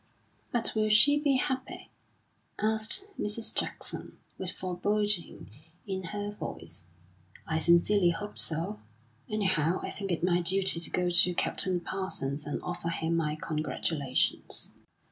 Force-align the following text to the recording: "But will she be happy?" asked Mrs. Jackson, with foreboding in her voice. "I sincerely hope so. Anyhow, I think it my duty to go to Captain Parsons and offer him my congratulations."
"But 0.51 0.73
will 0.73 0.89
she 0.89 1.19
be 1.19 1.35
happy?" 1.35 1.91
asked 2.57 3.05
Mrs. 3.19 3.53
Jackson, 3.53 4.17
with 4.39 4.49
foreboding 4.49 5.47
in 5.85 6.05
her 6.05 6.31
voice. 6.31 6.85
"I 7.45 7.59
sincerely 7.59 8.09
hope 8.09 8.39
so. 8.39 8.79
Anyhow, 9.29 9.79
I 9.83 9.91
think 9.91 10.09
it 10.11 10.23
my 10.23 10.41
duty 10.41 10.79
to 10.79 10.89
go 10.89 11.11
to 11.11 11.35
Captain 11.35 11.79
Parsons 11.81 12.47
and 12.47 12.59
offer 12.63 12.89
him 12.89 13.15
my 13.15 13.37
congratulations." 13.39 14.73